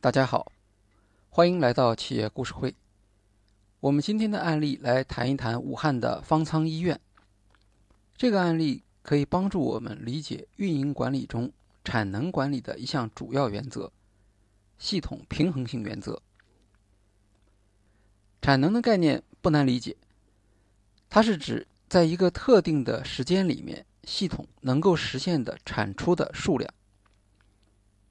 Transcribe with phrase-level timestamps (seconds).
[0.00, 0.52] 大家好，
[1.28, 2.72] 欢迎来到企业故事会。
[3.80, 7.00] 我们今天的案例来谈一谈武汉的方舱医院。
[8.16, 11.50] 这个案例可以帮助我们理解运营管理中
[11.82, 13.90] 产能管理的一项主要原则——
[14.78, 16.22] 系统平衡性原则。
[18.40, 19.96] 产能的概念不难理解，
[21.10, 26.72] 它是指在一个特定的时间里面，系统能够实现的产出的数量。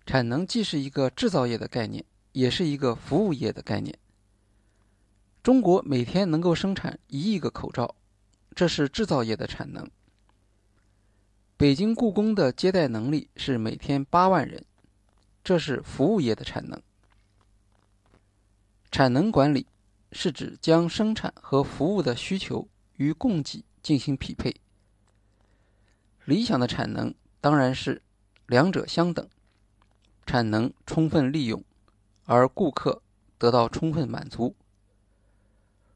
[0.07, 3.99] 产能既是一个制造业的概念，也是一个服务业的概念。
[5.43, 7.93] 中国每天能够生产一亿个口罩，
[8.55, 9.85] 这是制造业的产能。
[11.57, 14.63] 北京故宫的接待能力是每天八万人，
[15.43, 16.81] 这是服务业的产能。
[18.89, 19.67] 产能管理
[20.13, 22.65] 是指将生产和服务的需求
[22.95, 24.55] 与供给进行匹配。
[26.23, 28.01] 理想的产能当然是
[28.45, 29.27] 两者相等。
[30.27, 31.63] 产能充分利用，
[32.25, 33.01] 而顾客
[33.37, 34.57] 得到充分满足。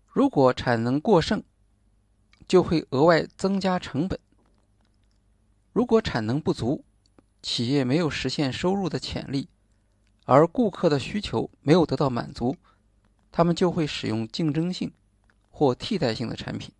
[0.07, 1.43] 如果产能过剩，
[2.47, 4.17] 就会额外增加成本；
[5.73, 6.85] 如果产能不足，
[7.41, 9.49] 企业没有实现收入的潜力，
[10.23, 12.55] 而顾客的需求没有得到满足，
[13.33, 14.93] 他们就会使用竞争性
[15.49, 16.73] 或替代性的产品。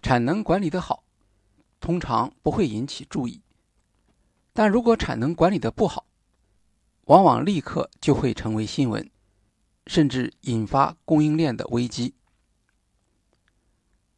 [0.00, 1.04] 产能管理的好，
[1.78, 3.42] 通常不会引起注意。
[4.56, 6.06] 但如果产能管理的不好，
[7.06, 9.10] 往往立刻就会成为新闻，
[9.88, 12.14] 甚至引发供应链的危机。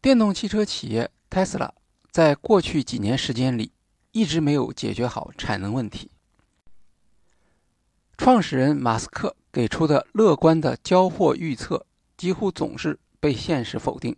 [0.02, 1.70] 电动汽车企业 Tesla
[2.10, 3.72] 在过去几年时间里
[4.12, 6.10] 一直没有解决好产能问题。
[8.18, 11.86] 创始人马斯克给出的乐观的交货预测，
[12.18, 14.14] 几乎总是被现实否定。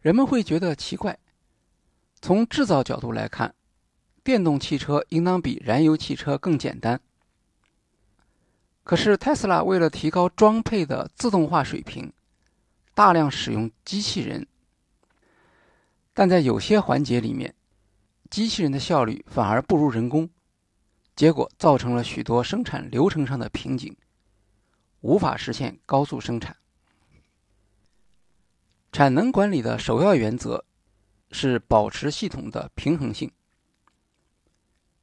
[0.00, 1.18] 人们会觉得奇怪，
[2.22, 3.54] 从制造角度来看。
[4.22, 7.00] 电动汽车应当比燃油汽车更简单。
[8.82, 12.12] 可是，特斯拉为了提高装配的自动化水平，
[12.94, 14.46] 大量使用机器人，
[16.12, 17.54] 但在有些环节里面，
[18.30, 20.28] 机器人的效率反而不如人工，
[21.14, 23.96] 结果造成了许多生产流程上的瓶颈，
[25.00, 26.56] 无法实现高速生产。
[28.90, 30.64] 产能管理的首要原则
[31.30, 33.30] 是保持系统的平衡性。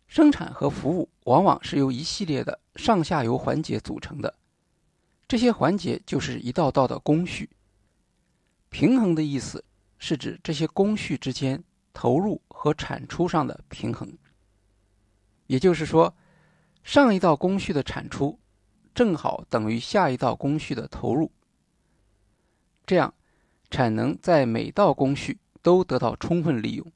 [0.08, 4.34] 生产和服务往往是由一系列的上下游环节组成的，
[5.28, 7.50] 这些环节就是一道道的工序。
[8.70, 9.64] 平衡的意思
[9.98, 11.64] 是指这些工序之间
[11.94, 14.18] 投入和产出上的平衡。
[15.48, 16.14] 也就是说，
[16.84, 18.40] 上一道工序的产出
[18.94, 21.32] 正好等于下一道工序的投入，
[22.86, 23.14] 这样
[23.70, 26.92] 产能在每道工序都得到充分利用。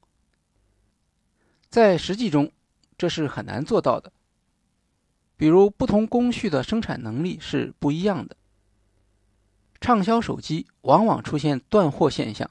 [1.68, 2.52] 在实际中，
[3.02, 4.12] 这是很难做到的。
[5.36, 8.36] 比如，不同工序的生产能力是不一样的。
[9.80, 12.48] 畅销手机往往出现断货现象，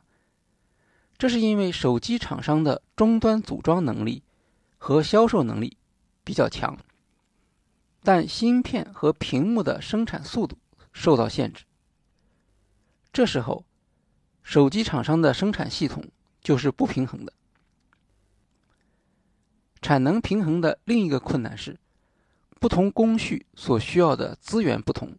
[1.17, 4.23] 这是因为手机厂商的终端组装能力
[4.77, 5.77] 和销售能力
[6.25, 6.77] 比较强，
[8.03, 10.57] 但芯片和屏幕的生产速度
[10.91, 11.63] 受到限制。
[13.13, 13.63] 这时候，
[14.43, 16.03] 手机厂商的生产系统
[16.41, 17.31] 就是不平衡的。
[19.81, 21.79] 产能平衡的另一个困难是，
[22.59, 25.17] 不同工序所需要的资源不同。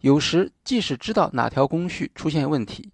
[0.00, 2.92] 有时即使知道哪条工序出现问题，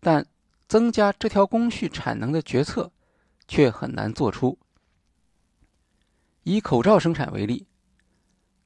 [0.00, 0.26] 但
[0.66, 2.90] 增加这条工序产能的决策
[3.46, 4.58] 却很难做出。
[6.42, 7.66] 以口罩生产为例，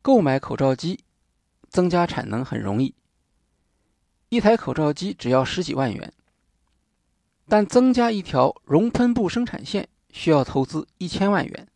[0.03, 1.05] 购买口罩机
[1.69, 2.95] 增加产能很容易，
[4.29, 6.13] 一台口罩机只要十几万元，
[7.49, 9.89] 但增加一条熔喷布生产线。
[10.11, 11.69] 需要投资一千万元，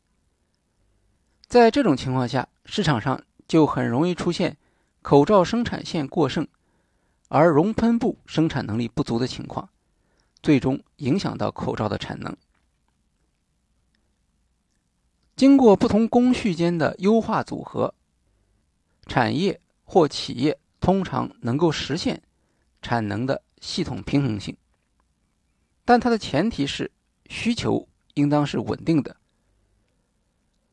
[1.47, 4.56] 在这种情况下，市场上就很容易出现
[5.03, 6.47] 口罩生产线过剩，
[7.28, 9.68] 而熔喷布生产能力不足的情况，
[10.42, 12.36] 最终影响到口罩的产能。
[15.36, 17.95] 经过不同工序间的优化组合，
[19.06, 22.22] 产业或企业通常能够实现
[22.80, 24.56] 产能的系统平衡性，
[25.84, 26.91] 但它的前提是
[27.28, 27.86] 需求。
[28.14, 29.16] 应当是稳定的。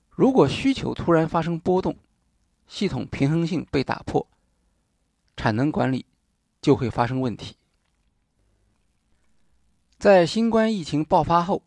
[0.09, 1.95] 如果需求突然发生波动，
[2.67, 4.27] 系统平衡性被打破，
[5.37, 6.05] 产能管理
[6.61, 7.55] 就会发生问题。
[9.97, 11.63] 在新冠疫情爆发后，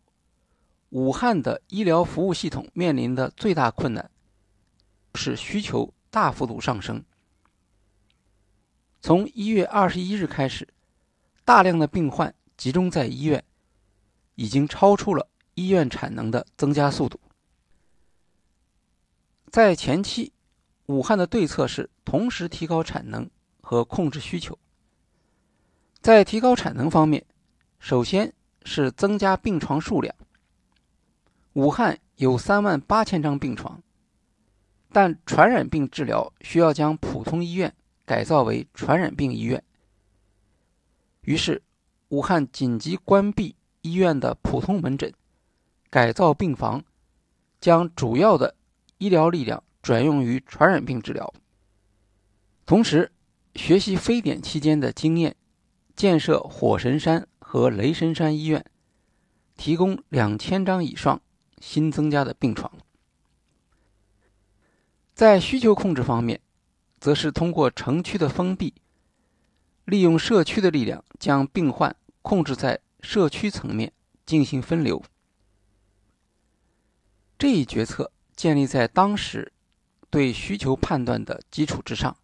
[0.89, 4.09] 武汉的医疗服务系统面临的最大困难
[5.15, 7.03] 是需求大幅度上升。
[9.01, 10.67] 从一月二十一日开始，
[11.43, 13.43] 大量的病患集中在医院，
[14.35, 15.27] 已经超出了。
[15.55, 17.19] 医院产能的增加速度，
[19.51, 20.31] 在前期，
[20.87, 23.29] 武汉的对策是同时提高产能
[23.61, 24.57] 和控制需求。
[26.01, 27.25] 在提高产能方面，
[27.79, 28.33] 首先
[28.63, 30.13] 是增加病床数量。
[31.53, 33.81] 武汉有三万八千张病床，
[34.91, 37.73] 但传染病治疗需要将普通医院
[38.05, 39.63] 改造为传染病医院。
[41.21, 41.61] 于是，
[42.09, 45.13] 武汉紧急关闭医院的普通门诊，
[45.93, 46.83] 改造病房，
[47.61, 48.55] 将主要的
[48.97, 51.31] 医疗力量转用于传染病治疗。
[52.65, 53.11] 同时，
[53.53, 55.35] 学习非典期间的经验，
[55.95, 58.65] 建设火神山和雷神山医院，
[59.55, 61.21] 提供两千张以上
[61.59, 62.71] 新增加的病床。
[65.13, 66.41] 在需求控制方面，
[66.99, 68.73] 则是通过城区的封闭。
[69.85, 73.93] 利用社区的力量，将病患控制在社区层面
[74.25, 75.03] 进行分流。
[77.43, 79.51] 这一决策建立在当时
[80.09, 82.15] 对需求判断的基础之上。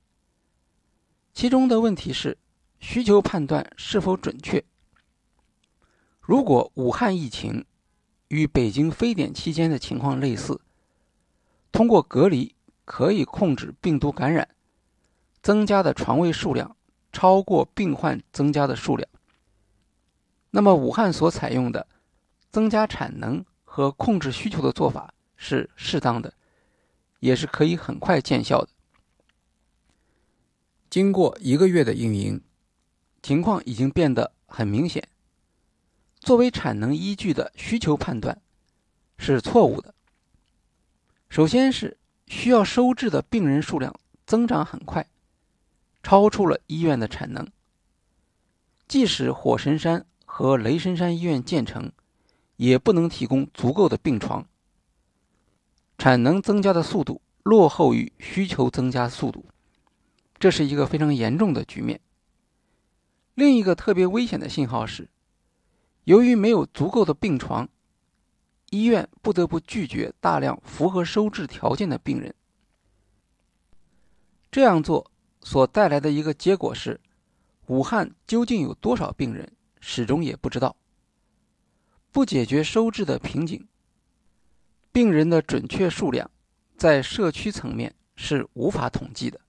[1.34, 2.38] 其中的问题是
[2.80, 4.64] 需求判断是否准确。
[6.22, 7.66] 如果武汉疫情
[8.30, 10.62] 与北京非典期间的情况类似，
[11.70, 12.56] 通过隔离
[12.86, 14.48] 可以控制病毒感染，
[15.42, 16.78] 增加的床位数量。
[17.12, 19.10] 超过病患增加的数量，
[20.52, 21.86] 那么武汉所采用的
[22.50, 23.44] 增加产能
[23.80, 26.34] 和控制需求的做法是适当的，
[27.22, 28.68] 也是可以很快见效的。
[30.90, 32.42] 经过一个月的运营，
[33.24, 35.08] 情况已经变得很明显。
[36.20, 38.42] 作为产能依据的需求判断
[39.18, 39.96] 是错误的。
[41.30, 41.98] 首先是
[42.28, 45.08] 需要收治的病人数量增长很快。
[46.04, 47.50] 超出了医院的产能。
[48.90, 51.90] 即使火神山和雷神山医院建成，
[52.60, 54.46] 也不能提供足够的病床。
[55.98, 59.46] 产能增加的速度落后于需求增加速度，
[60.38, 62.02] 这是一个非常严重的局面。
[63.34, 65.10] 另一个特别危险的信号是，
[66.04, 67.70] 由于没有足够的病床，
[68.72, 72.36] 医院不得不拒绝大量符合收治条件的病人。
[74.52, 75.10] 这样做。
[75.42, 77.00] 所带来的一个结果是，
[77.68, 80.76] 武汉究竟有多少病人，始终也不知道。
[82.12, 83.68] 不解决收治的瓶颈，
[84.92, 86.30] 病人的准确数量
[86.76, 89.40] 在社区层面是无法统计的。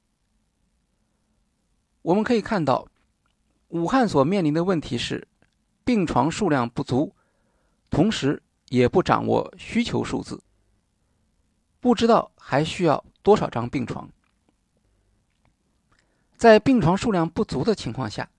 [2.03, 2.87] 我们可以看到，
[3.69, 5.27] 武汉所面临的问题是
[5.85, 7.15] 病床数量不足，
[7.89, 10.43] 同时也不掌握需求数字，
[11.81, 14.09] 不知道还需要多少张病床。
[16.37, 18.31] 在病床数量不足的情况下，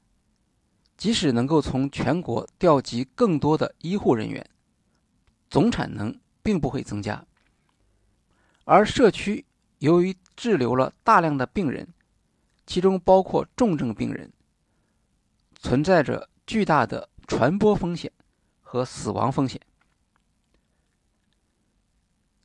[1.02, 4.48] 即使能够从全国调集更多的医护人员，
[5.50, 7.26] 总产能并不会增加。
[8.66, 9.44] 而社区
[9.80, 11.88] 由于滞留了大量的病人，
[12.68, 14.32] 其中包括重症病人，
[15.56, 18.12] 存在着巨大的传播风险
[18.62, 19.60] 和死亡风险。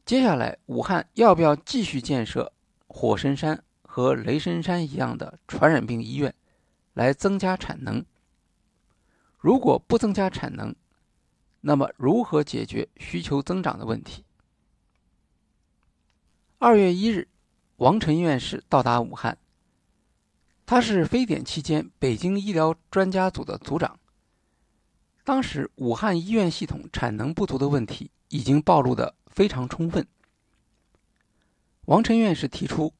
[0.06, 2.50] 接下来，武汉要不要继续建设
[2.86, 3.62] 火神山？
[3.82, 6.34] 和雷神山一样的传染病医院，
[6.94, 8.02] 来增加产能。
[9.46, 10.74] 如果不增加产能，
[11.60, 14.24] 那么如何解决需求增长的问题？
[16.58, 17.28] 二月一日，
[17.76, 19.38] 王晨院士到达武汉。
[20.66, 24.00] 他是非典期间北京医疗专家组的组长。
[25.22, 30.04] 当时武汉医院系统产能不足的问题已经暴露的非常充分。
[31.84, 32.92] 王晨院士提出。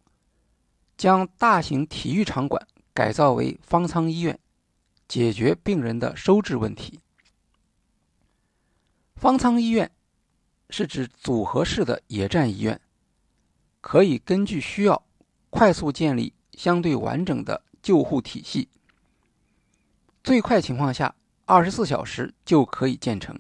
[0.97, 4.39] 将大型体育场馆改造为方舱医院，
[5.09, 7.01] 解决病人的收治问题。
[9.15, 9.91] 方舱医院
[10.71, 12.81] 是指组合式的野战医院，
[13.81, 15.03] 可以根据需要
[15.51, 18.69] 快速建立相对完整的救护体系，
[20.23, 23.39] 最快情况下二十四小时就可以建成。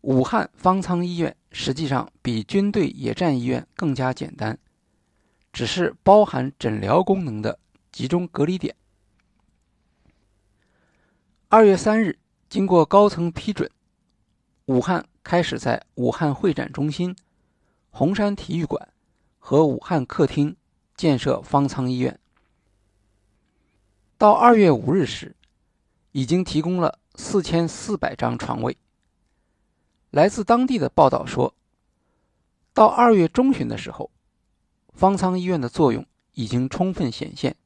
[0.00, 4.58] 武汉方舱医院实际上比军队野战医院更加简单。
[5.52, 7.58] 只是包含诊疗功能的
[7.90, 8.72] 集中隔离点。
[11.52, 12.16] 二月三日，
[12.48, 13.68] 经过高层批准，
[14.66, 17.16] 武汉开始在武汉会展中心、
[17.90, 18.88] 红山体育馆
[19.40, 20.54] 和武汉客厅
[20.94, 22.20] 建设方舱医院。
[24.16, 25.34] 到二月五日时，
[26.12, 28.76] 已经提供了四千四百张床位。
[30.10, 31.52] 来自当地的报道说，
[32.72, 34.12] 到二月中旬的时候。
[34.92, 37.56] 方舱医院的作用已经充分显现，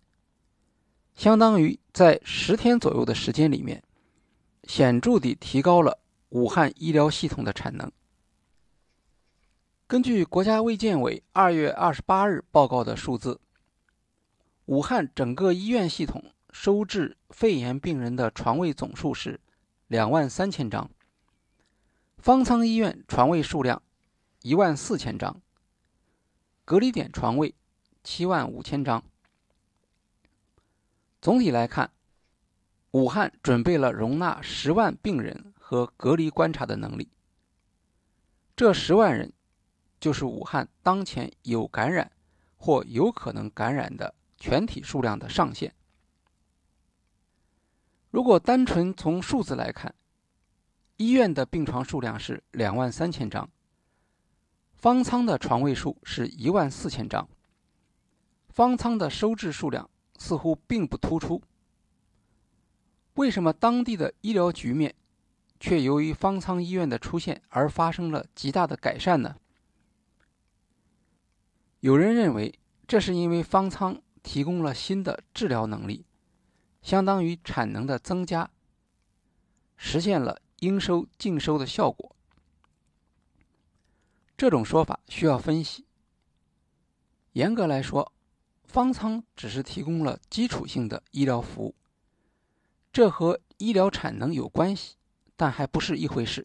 [1.14, 3.82] 相当于在十天左右的时间里面，
[4.64, 5.98] 显著地提高了
[6.30, 7.90] 武汉医疗系统的产能。
[9.86, 13.40] 根据国家卫健委二月二十八日报告的数字，
[14.64, 19.38] 武汉整个医院系统收治肺炎病人的床位总数是
[19.86, 20.90] 两万三千张，
[22.18, 23.80] 方舱医院床位数量
[24.42, 25.40] 一万四千张，
[26.64, 27.54] 隔离点床位
[28.02, 29.04] 七万五千张。
[31.24, 31.90] 总体来看，
[32.90, 37.10] 武汉准备了容纳十万病人和隔离观察的能力。
[38.54, 39.32] 这十万人。
[39.98, 42.12] 就是武汉当前有感染
[42.58, 45.74] 或有可能感染的全体数量的上限。
[48.10, 49.94] 如果单纯从数字来看，
[50.98, 53.48] 医院的病床数量是两万三千张，
[54.74, 57.26] 方舱的床位数是一万四千张，
[58.50, 61.42] 方舱的收治数量似乎并不突出。
[63.14, 64.94] 为什么当地的医疗局面
[65.60, 69.36] 却由于方舱医院的出现而发生了极大的改善呢？
[71.80, 76.04] 有人认为，这是因为方舱提供了新的治疗能力，
[76.82, 78.50] 相当于产能的增加，
[79.76, 82.16] 实现了应收尽收的效果。
[84.36, 85.84] 这种说法需要分析。
[87.32, 88.12] 严格来说，
[88.74, 91.72] 方舱只是提供了基础性的医疗服务，
[92.92, 94.96] 这和医疗产能有关系，
[95.36, 96.44] 但还不是一回事。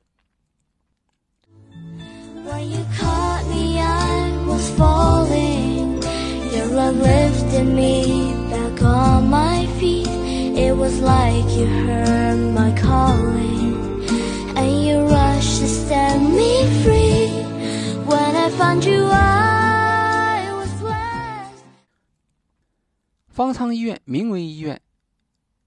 [23.39, 24.81] 方舱医院名为医院，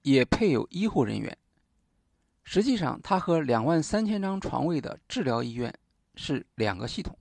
[0.03, 1.39] 也配有医护人员。
[2.43, 5.75] 实际上，它和两万三千张床位的治疗医院
[6.15, 7.17] 是两个系统。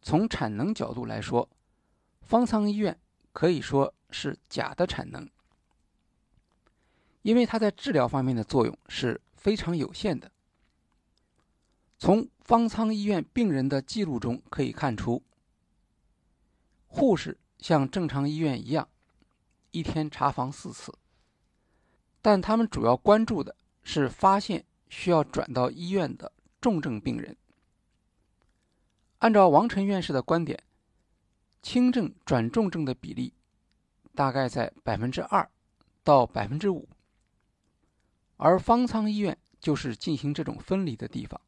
[0.00, 1.46] 从产能角度来说，
[2.22, 2.98] 方舱医院
[3.34, 5.28] 可以说是假的产能，
[7.20, 10.32] 因为它在治疗方面的作用是非常有限的。
[11.98, 15.22] 从方舱医院病人的记录中可以看出，
[16.86, 18.88] 护士像正常医院一样，
[19.70, 20.92] 一天查房四次，
[22.22, 27.36] 但他们主要关注的是发现需要转到医院的重症病人。
[29.18, 30.62] 按照王晨院士的观点，
[31.62, 33.34] 轻症转重症的比例
[34.14, 35.48] 大概在百分之二
[36.02, 36.88] 到百分之五，
[38.38, 41.38] 而方舱医院就是进行这种分离的地方。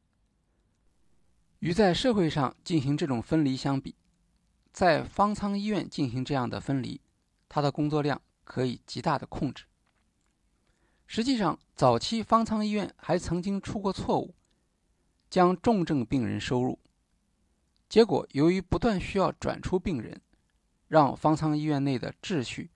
[1.61, 3.95] 与在社会上进行这种分离相比，
[4.73, 7.01] 在方舱医院进行这样的分离，
[7.49, 9.65] 他的工作量可以极大的控制。
[11.07, 14.35] 实际上，早期方舱医院还曾经出过错误，
[15.29, 16.79] 将重症病人收入。
[17.87, 20.19] 结果，由于不断需要转出病人，
[20.89, 22.71] 让方舱医院内的秩序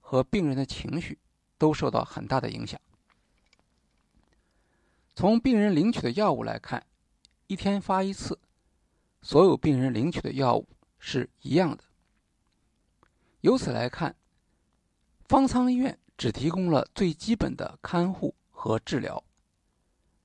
[0.00, 1.18] 和病人的情绪
[1.56, 2.78] 都受到很大的影响。
[5.14, 6.86] 从病人领取的药物来看，
[7.46, 8.38] 一天发一次，
[9.22, 11.84] 所有病人领取的药物是一样的。
[13.40, 14.14] 由此来看，
[15.24, 19.22] 方舱医院只提供了最基本的看护和治疗，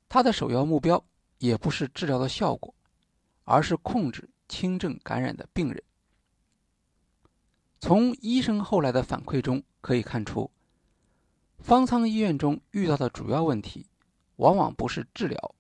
[0.10, 1.04] 它的首要目标
[1.38, 2.74] 也不是治疗的效果，
[3.44, 4.30] 而是控制。
[4.50, 5.82] 轻症感染的病人，
[7.80, 10.52] 从医生后来的反馈中可以看出，
[11.58, 13.88] 方舱医院中遇到的主要问题，
[14.36, 15.56] 往往不是治疗，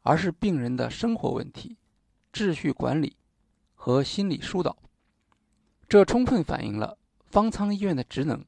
[0.00, 1.76] 而是病人的生活问题、
[2.32, 3.14] 秩序管理
[3.84, 4.78] 和心理疏导。
[5.86, 8.42] 这充分反映了方舱医院的职能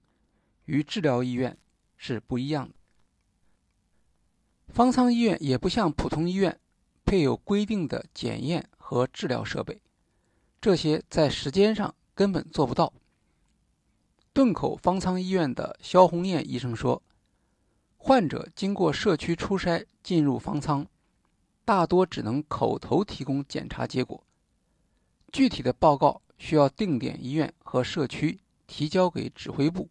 [0.65, 1.59] 与治疗医院
[1.99, 2.75] 是不一样的。
[4.69, 6.59] 方舱医院也不像普通医院
[7.05, 8.67] 配有规定的检验。
[8.89, 9.83] 和治疗设备，
[10.61, 12.93] 这些在时间上根本做不到。
[14.33, 17.03] 顿口方舱医院的肖红艳医生说
[17.99, 20.87] ：“患者经过社区初筛进入方舱，
[21.65, 24.25] 大多只能口头提供检查结果，
[25.33, 29.89] 具体的报告需要定点医院和社区提交给指挥部，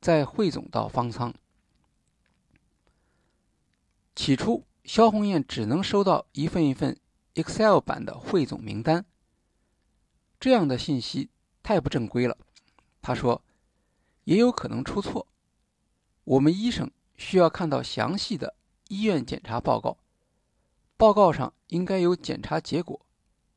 [0.00, 1.34] 再汇总到方舱。
[4.14, 6.96] 起初，肖红艳只能收到一份一份。”
[7.36, 9.04] Excel 版的汇总名单，
[10.40, 11.28] 这样的信息
[11.62, 12.38] 太不正规了。
[13.02, 13.42] 他说，
[14.24, 15.28] 也有可能出错。
[16.24, 18.56] 我们医生需要看到详细的
[18.88, 19.98] 医院检查报告，
[20.96, 23.04] 报告上应该有检查结果、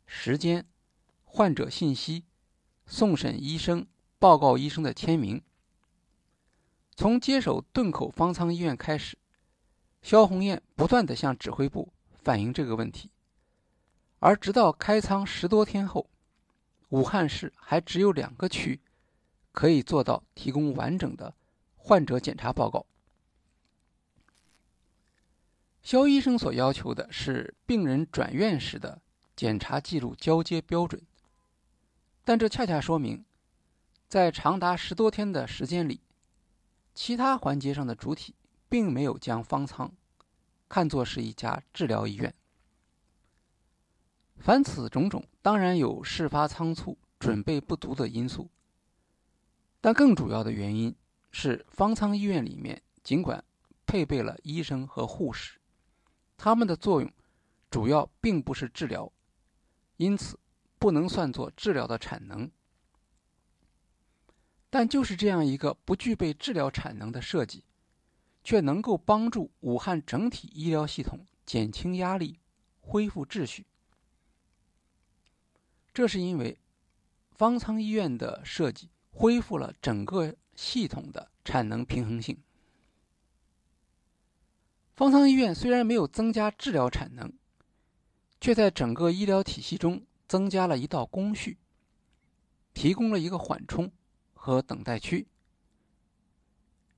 [0.05, 0.67] 时间、
[1.39, 2.25] 患者信息、
[2.85, 3.87] 送审医生、
[4.19, 5.41] 报告医生的签名。
[6.97, 9.17] 从接手顿口方舱医院开始，
[10.01, 13.09] 肖红艳不断的向指挥部反映这个问题。
[14.19, 16.09] 而直到开仓十多天后，
[16.89, 18.81] 武汉市还只有两个区
[19.53, 21.33] 可以做到提供完整的
[21.77, 22.85] 患者检查报告。
[25.81, 29.01] 肖医生所要求的是病人转院时的
[29.37, 31.01] 检查记录交接标准，
[32.29, 33.25] 但这恰恰说明，
[34.07, 35.99] 在长达十多天的时间里，
[36.93, 38.35] 其他环节上的主体
[38.69, 39.91] 并没有将方舱
[40.67, 42.31] 看作是一家治疗医院。
[44.37, 48.47] 凡此种种，当然有事发仓促、准备不足的因素，
[49.81, 50.95] 但更主要的原因
[51.31, 53.43] 是方舱医院里面尽管
[53.87, 55.59] 配备了医生和护士。
[56.37, 57.11] 他们的作用
[57.71, 59.11] 主要并不是治疗，
[59.97, 60.39] 因此
[60.79, 62.49] 不能算作治疗的产能。
[64.71, 67.63] 但就是这样一个不具备治疗产能的设计，
[68.43, 72.39] 却能够帮助武汉整体医疗系统减轻压力、
[72.79, 73.65] 恢复秩序。
[75.91, 76.57] 这是因为
[77.31, 82.37] 方舱医院的设计恢复了整个系统的产能平衡性。
[84.95, 87.33] 方舱医院虽然没有增加治疗产能，
[88.39, 91.57] 却在整个医疗体系中增加了一道工序，
[92.75, 93.91] 提供了一个缓冲
[94.33, 95.27] 和等待区。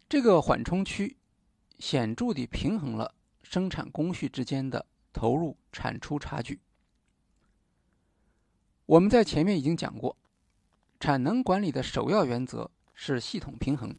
[0.09, 1.15] 这个缓冲区
[1.79, 6.59] 显著地平衡了生产工序之间的投入产出差距。
[8.85, 10.17] 我们在前面已经讲过，
[10.99, 13.97] 产能管理的首要原则是系统平衡。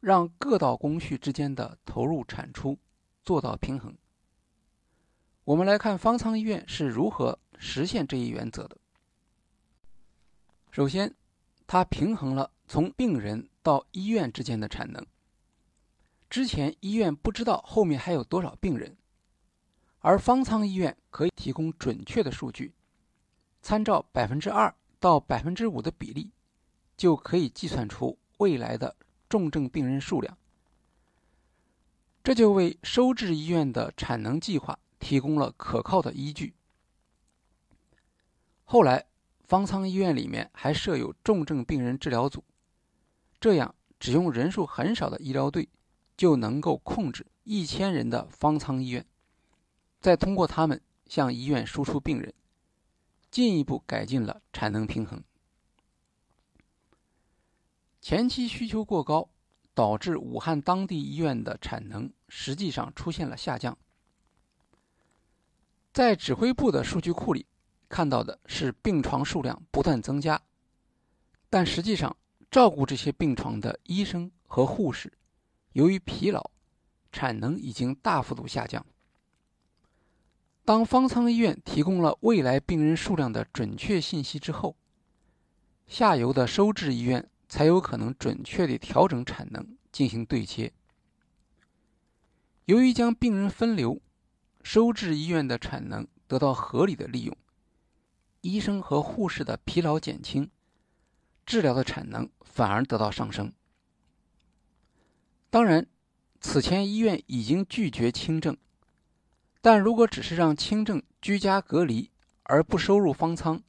[0.00, 2.76] 让各道工序之间的投入产出
[3.22, 3.96] 做到平衡。
[5.50, 8.76] 我们来看方舱医院是如何实现这一原则的。
[10.70, 11.12] 首先，
[11.66, 15.04] 它平衡了从病人到医院之间的产能。
[16.28, 18.96] 之前医院不知道后面还有多少病人，
[19.98, 22.72] 而方舱医院可以提供准确的数据，
[23.60, 26.30] 参照百分之二到百分之五的比例，
[26.96, 28.94] 就可以计算出未来的。
[29.28, 30.38] 重症病人数量，
[32.22, 36.54] 这就为收治医院的产能计划提供了可靠的依据。
[38.62, 39.04] 后来，
[39.42, 42.44] 方舱医院里面还设有重症病人治疗组，
[43.40, 45.68] 这样只用人数很少的医疗队，
[46.16, 49.04] 就能够控制一千人的方舱医院，
[50.00, 52.32] 再通过他们向医院输出病人，
[53.28, 55.20] 进一步改进了产能平衡。
[58.00, 59.28] 前期需求过高，
[59.74, 63.76] 导致武汉当地医院的产能实际上出现了下降。
[66.00, 67.44] 在指挥部的数据库里
[67.86, 70.40] 看到的是病床数量不断增加，
[71.50, 72.16] 但实际上
[72.50, 75.12] 照顾这些病床的医生和护士，
[75.74, 76.50] 由于疲劳，
[77.12, 78.82] 产能已经大幅度下降。
[80.64, 84.74] 当方舱医院提供了未来病人数量的准确信息之后，
[85.86, 87.28] 下游的收治医院。
[87.46, 90.72] 才有可能准确地调整产能进行对接。
[92.64, 94.00] 由于将病人分流，
[94.62, 97.36] 收治医院的产能得到合理的利用，
[98.40, 100.50] 医生和护士的疲劳减轻，
[101.44, 103.52] 治疗的产能反而得到上升。
[105.50, 105.86] 当然，
[106.40, 108.56] 此前医院已经拒绝轻症，
[109.60, 112.10] 但如果只是让轻症居家隔离
[112.44, 113.60] 而不收入方舱，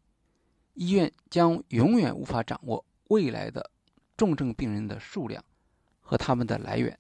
[0.74, 2.86] 医院将永远无法掌握。
[3.08, 3.70] 未来的
[4.16, 5.44] 重症病人的数量
[6.00, 6.98] 和他们的来源。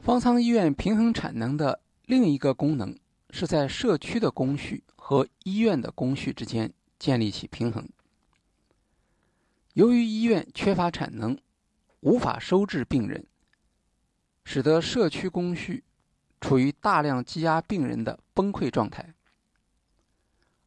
[0.00, 7.86] 方舱医院平衡产能的另一个功能是在社区的工序和医院的工序之间建立起平衡。
[9.74, 11.38] 由于医院缺乏产能，
[12.00, 13.26] 无法收治病人，
[14.44, 15.84] 使得社区工序
[16.40, 19.14] 处于大量积压病人的崩溃状态，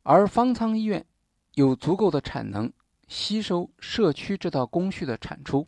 [0.04, 1.04] 而方舱医院
[1.56, 2.72] 有足够的产能。
[3.10, 5.68] 吸收社区这道工序的产出。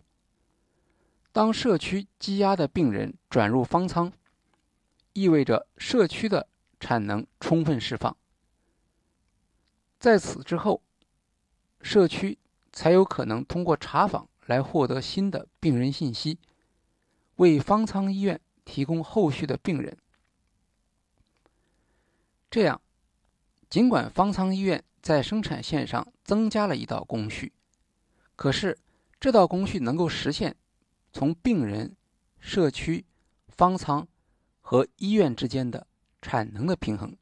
[1.35, 4.09] 当社区积压的病人转入方舱，
[5.11, 6.47] 意味着社区的
[6.79, 8.15] 产能充分释放。
[9.99, 10.81] 在此之后，
[11.81, 12.37] 社区
[12.71, 16.39] 才有可能通过查访来获得新的病人信息，
[17.35, 19.97] 为方舱医院提供后续的病人。
[22.49, 22.79] 这样，
[23.69, 24.81] 尽管方舱医院。
[25.01, 27.53] 在生产线上增加了一道工序，
[28.35, 28.75] 可是
[29.19, 30.55] 这道工序能够实现
[31.17, 31.95] 从病人、
[32.41, 33.05] 社区、
[33.47, 34.05] 方舱
[34.59, 35.87] 和医院之间的
[36.21, 37.15] 产能的平衡。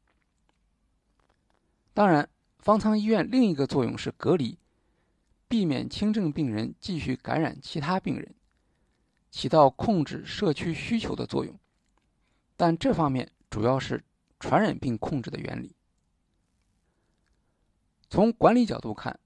[1.92, 2.28] 当然，
[2.58, 4.58] 方舱医院另一个作用是隔离，
[5.46, 8.34] 避免轻症病人继续感染其他病人，
[9.30, 11.56] 起到控制社区需求的作用。
[12.56, 14.02] 但这方面主要是
[14.40, 15.76] 传染病控制的原理。
[18.10, 19.20] 从管理角度看，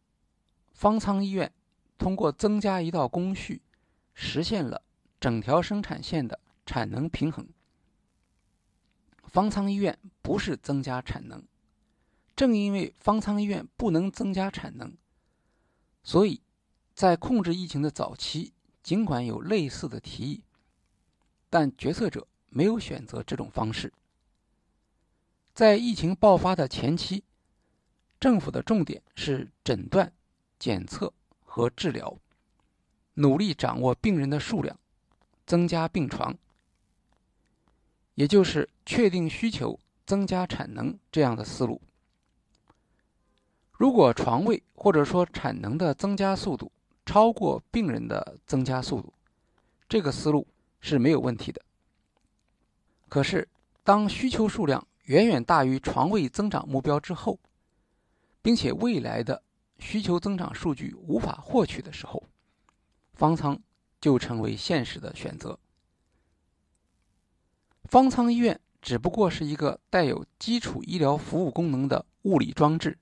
[0.74, 1.50] 方舱医院
[1.96, 3.62] 通过增加一道工序，
[4.20, 4.83] 实现了
[5.20, 7.48] 整条生产线的产能平衡。
[9.22, 11.44] 方舱医院不是增加产能，
[12.35, 14.92] 正因为方舱医院不能增加产能，
[16.02, 16.42] 所以
[16.94, 18.52] 在控制疫情的早期，
[18.83, 20.42] 尽管有类似的提议，
[21.48, 23.92] 但决策者没有选择这种方式。
[25.54, 27.22] 在疫情爆发的前期，
[28.18, 30.12] 政府的重点是诊断、
[30.59, 31.12] 检测
[31.44, 32.18] 和治疗，
[33.18, 34.78] 努力掌握病人的数量，
[35.44, 36.37] 增加病床，
[38.14, 39.76] 也就是确定需求、
[40.07, 41.81] 增加产能这样的思路。
[43.72, 46.70] 如果床位或者说产能的增加速度
[47.04, 49.12] 超过病人的增加速度，
[49.88, 50.46] 这个思路
[50.81, 51.61] 是没有问题的。
[53.09, 53.48] 可是，
[53.83, 57.40] 当需求数量远远大于床位增长目标之后，
[58.42, 59.42] 并且未来的
[59.81, 62.22] 需求增长数据无法获取的时候，
[63.18, 63.61] 方舱
[64.00, 65.59] 就成为现实的选择。
[67.85, 72.96] 方舱医院只不过是一个带有基础医疗服务功能的物理装置，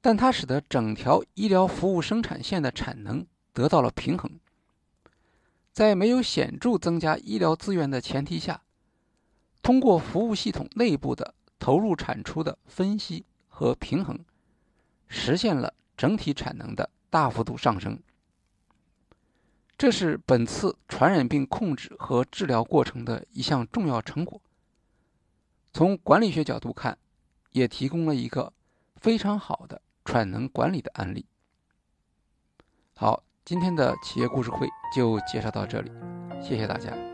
[0.00, 4.38] 但它使得整条医疗服务生产线的产能得到了平衡。
[5.72, 8.62] 在没有显著增加医疗资源的前提下。
[9.60, 14.24] 通过服务系统内部的投入产出的分析和平衡，
[15.08, 17.98] 实现了整体产能的大幅度上升。
[19.76, 24.40] 这是本次传染病控制和治疗过程的一项重要成果。
[25.72, 26.96] 从管理学角度看，
[27.50, 28.52] 也提供了一个
[28.96, 31.26] 非常好的产能管理的案例。
[32.94, 35.90] 好，今天的企业故事会就介绍到这里，
[36.40, 37.13] 谢谢大家。